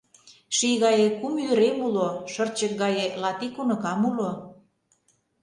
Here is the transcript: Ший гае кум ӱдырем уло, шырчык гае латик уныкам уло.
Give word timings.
Ший 0.55 0.75
гае 0.83 1.07
кум 1.19 1.33
ӱдырем 1.43 1.77
уло, 1.87 2.07
шырчык 2.31 2.73
гае 2.81 3.05
латик 3.21 3.55
уныкам 3.61 4.01
уло. 4.09 4.31